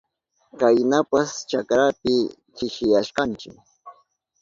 [0.59, 2.15] Kaynapas chakrapi
[2.55, 3.49] chishiyashkanchi.